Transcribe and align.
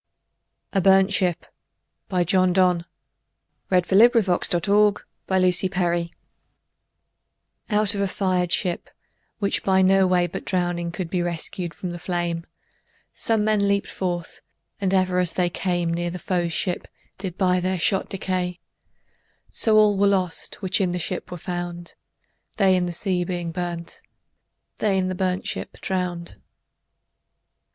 John 0.73 0.81
Donnesister 0.81 1.35
projects: 2.09 2.09
Wikidata 2.33 2.41
item. 2.41 2.85
202919A 3.69 3.69
Burnt 3.69 3.83
ShipJohn 3.83 3.83
Donne 5.83 6.09
Out 7.69 7.93
of 7.93 8.01
a 8.01 8.07
fired 8.07 8.51
ship, 8.51 8.89
which, 9.37 9.63
by 9.63 9.83
no 9.83 10.07
way 10.07 10.25
But 10.25 10.43
drowning, 10.43 10.91
could 10.91 11.11
be 11.11 11.21
rescued 11.21 11.75
from 11.75 11.91
the 11.91 11.99
flame, 11.99 12.47
Some 13.13 13.43
men 13.45 13.67
leap'd 13.67 13.87
forth, 13.91 14.41
and 14.79 14.91
ever 14.91 15.19
as 15.19 15.33
they 15.33 15.51
came 15.51 15.93
Neere 15.93 16.09
the 16.09 16.17
foes 16.17 16.51
ships, 16.51 16.89
did 17.19 17.37
by 17.37 17.59
their 17.59 17.77
shot 17.77 18.09
decay; 18.09 18.59
So 19.49 19.77
all 19.77 19.95
were 19.95 20.07
lost, 20.07 20.63
which 20.63 20.81
in 20.81 20.93
the 20.93 20.97
ship 20.97 21.29
were 21.29 21.37
found, 21.37 21.93
They 22.57 22.75
in 22.75 22.87
the 22.87 22.91
sea 22.91 23.23
being 23.23 23.51
burnt, 23.51 24.01
they 24.79 24.97
in 24.97 25.09
the 25.09 25.13
burnt 25.13 25.45
ship 25.47 25.79
drown'd. 25.79 26.37